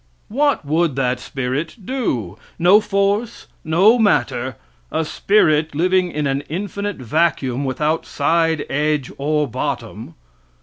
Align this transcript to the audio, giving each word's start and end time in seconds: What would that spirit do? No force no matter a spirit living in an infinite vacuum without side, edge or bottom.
What 0.29 0.65
would 0.65 0.95
that 0.95 1.19
spirit 1.19 1.75
do? 1.85 2.35
No 2.57 2.79
force 2.79 3.45
no 3.63 3.99
matter 3.99 4.55
a 4.91 5.05
spirit 5.05 5.75
living 5.75 6.09
in 6.11 6.25
an 6.25 6.41
infinite 6.49 6.97
vacuum 6.97 7.65
without 7.65 8.07
side, 8.07 8.65
edge 8.67 9.11
or 9.19 9.47
bottom. 9.47 10.15